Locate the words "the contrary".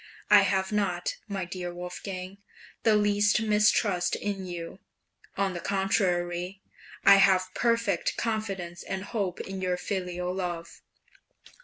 5.53-6.59